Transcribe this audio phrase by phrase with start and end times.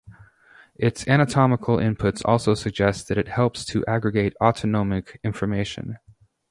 [0.77, 5.99] Its anatomical inputs also suggest that it helps to aggregate autonomic information.